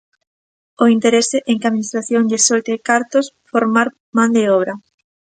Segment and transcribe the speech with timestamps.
[0.83, 4.73] O interese en que a administración lles solte cartos formar man de obra.